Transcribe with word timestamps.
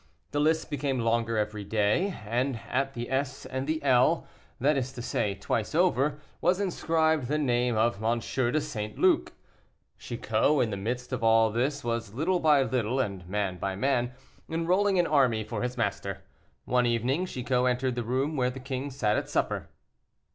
The 0.31 0.39
lists 0.39 0.65
became 0.65 0.97
longer 1.01 1.37
every 1.37 1.63
day, 1.63 2.19
and 2.25 2.59
at 2.67 2.95
the 2.95 3.07
S 3.11 3.45
and 3.45 3.67
the 3.67 3.83
L, 3.83 4.25
that 4.59 4.75
is 4.75 4.91
to 4.93 5.01
say, 5.03 5.35
twice 5.35 5.75
over, 5.75 6.19
was 6.41 6.59
inscribed 6.59 7.27
the 7.27 7.37
name 7.37 7.77
of 7.77 8.01
M. 8.03 8.17
de 8.19 8.59
St. 8.61 8.97
Luc. 8.97 9.33
Chicot, 9.99 10.63
in 10.63 10.71
the 10.71 10.75
midst 10.75 11.13
of 11.13 11.23
all 11.23 11.51
this, 11.51 11.83
was, 11.83 12.15
little 12.15 12.39
by 12.39 12.63
little, 12.63 12.99
and 12.99 13.29
man 13.29 13.59
by 13.59 13.75
man, 13.75 14.13
enrolling 14.49 14.97
an 14.97 15.05
army 15.05 15.43
for 15.43 15.61
his 15.61 15.77
master. 15.77 16.23
One 16.65 16.87
evening 16.87 17.27
Chicot 17.27 17.67
entered 17.69 17.93
the 17.93 18.01
room 18.01 18.35
where 18.35 18.49
the 18.49 18.59
king 18.59 18.89
sat 18.89 19.17
at 19.17 19.29
supper. 19.29 19.69